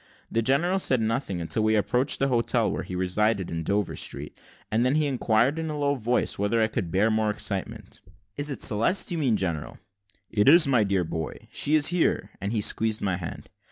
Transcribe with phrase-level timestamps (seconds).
[0.31, 4.35] The general said nothing until we approached the hotel where he resided, in Dover Street;
[4.71, 8.01] and then he inquired, in a low voice, whether I could bear more excitement.
[8.35, 9.77] "Is it Celeste you mean, general?"
[10.31, 13.47] "It is, my dear boy, she is here;" and he squeezed my hand.